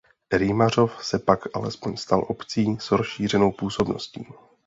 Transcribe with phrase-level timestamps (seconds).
[0.33, 4.27] Rýmařov se pak alespoň stal obcí s rozšířenou působností.